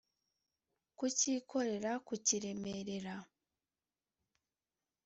kukikorera 0.97 1.91
kukiremerera 2.07 3.15